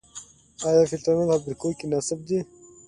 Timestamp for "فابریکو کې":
1.39-1.85